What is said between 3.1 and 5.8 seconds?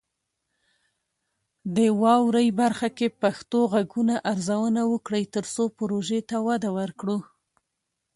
پښتو غږونه ارزونه وکړئ، ترڅو